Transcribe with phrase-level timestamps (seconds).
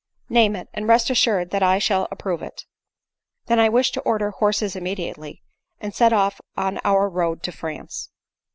[0.29, 2.65] "Name it; and rest assured that I shall approve it.""
[3.45, 5.43] Then I wish to order horses immediately,
[5.79, 8.09] and set off on our road to France."